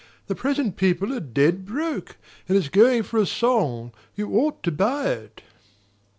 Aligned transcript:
The 0.25 0.33
present 0.33 0.77
people 0.77 1.13
are 1.13 1.19
dead 1.19 1.63
broke, 1.63 2.17
and 2.49 2.57
it's 2.57 2.69
going 2.69 3.03
for 3.03 3.19
a 3.19 3.25
song 3.27 3.91
you 4.15 4.31
ought 4.33 4.63
to 4.63 4.71
buy 4.71 5.09
it." 5.09 5.43